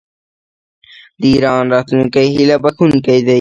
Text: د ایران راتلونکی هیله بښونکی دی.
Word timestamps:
د 1.19 1.21
ایران 1.33 1.63
راتلونکی 1.73 2.25
هیله 2.35 2.57
بښونکی 2.63 3.19
دی. 3.25 3.29